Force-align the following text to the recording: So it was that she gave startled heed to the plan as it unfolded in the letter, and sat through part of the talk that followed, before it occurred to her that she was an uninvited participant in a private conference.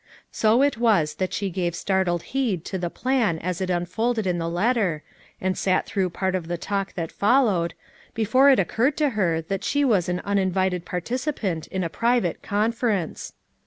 So 0.31 0.63
it 0.63 0.79
was 0.79 1.13
that 1.21 1.31
she 1.31 1.51
gave 1.51 1.75
startled 1.75 2.23
heed 2.33 2.65
to 2.65 2.79
the 2.79 2.89
plan 2.89 3.37
as 3.37 3.61
it 3.61 3.69
unfolded 3.69 4.25
in 4.25 4.39
the 4.39 4.49
letter, 4.49 5.03
and 5.39 5.55
sat 5.55 5.85
through 5.85 6.09
part 6.09 6.33
of 6.33 6.47
the 6.47 6.57
talk 6.57 6.95
that 6.95 7.11
followed, 7.11 7.75
before 8.15 8.49
it 8.49 8.57
occurred 8.57 8.97
to 8.97 9.09
her 9.09 9.43
that 9.43 9.63
she 9.63 9.85
was 9.85 10.09
an 10.09 10.19
uninvited 10.21 10.85
participant 10.85 11.67
in 11.67 11.83
a 11.83 11.87
private 11.87 12.41
conference. 12.41 13.33